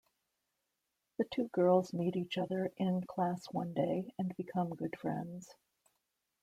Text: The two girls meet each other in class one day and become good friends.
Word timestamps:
The 1.19 1.25
two 1.25 1.49
girls 1.49 1.93
meet 1.93 2.15
each 2.15 2.39
other 2.39 2.71
in 2.75 3.03
class 3.03 3.45
one 3.51 3.75
day 3.75 4.11
and 4.17 4.35
become 4.35 4.71
good 4.73 4.97
friends. 4.97 5.53